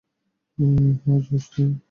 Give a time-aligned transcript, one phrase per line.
[0.97, 1.77] হ্যাঁ, জোশ, তাই না?